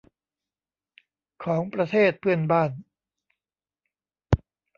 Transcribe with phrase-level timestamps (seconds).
[1.43, 2.71] ของประเทศเพื่อนบ้าน